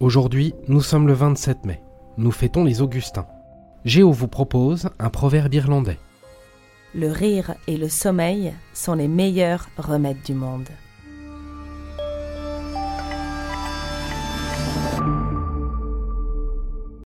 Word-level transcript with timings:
Aujourd'hui, 0.00 0.54
nous 0.66 0.80
sommes 0.80 1.06
le 1.06 1.12
27 1.12 1.66
mai. 1.66 1.82
Nous 2.16 2.30
fêtons 2.30 2.64
les 2.64 2.80
Augustins. 2.80 3.26
Géo 3.84 4.12
vous 4.12 4.28
propose 4.28 4.88
un 4.98 5.10
proverbe 5.10 5.52
irlandais. 5.52 5.98
Le 6.94 7.12
rire 7.12 7.54
et 7.66 7.76
le 7.76 7.90
sommeil 7.90 8.54
sont 8.72 8.94
les 8.94 9.08
meilleurs 9.08 9.68
remèdes 9.76 10.22
du 10.24 10.32
monde. 10.32 10.70